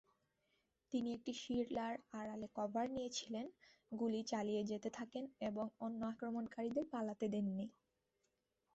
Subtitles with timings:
[0.93, 3.45] তিনি একটি শিলার আড়ালে কভার নিয়েছিলেন,
[3.91, 7.65] গুলি চালিয়ে যেতে থাকেন এবং অন্য আক্রমণকারীদের পালাতে দেননি।